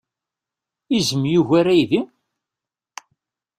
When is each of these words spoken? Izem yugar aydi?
Izem 0.97 1.23
yugar 1.33 1.65
aydi? 1.73 2.01